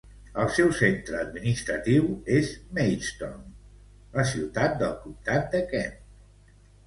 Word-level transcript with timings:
El 0.43 0.47
seu 0.59 0.69
centre 0.77 1.17
administratiu 1.23 2.07
és 2.37 2.49
Maidstone, 2.79 3.45
la 4.17 4.25
ciutat 4.33 4.75
del 4.83 4.95
comtat 5.03 5.45
de 5.57 5.61
Kent. 5.75 6.01